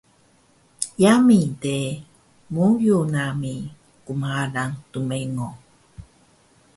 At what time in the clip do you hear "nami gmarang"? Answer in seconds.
3.13-4.75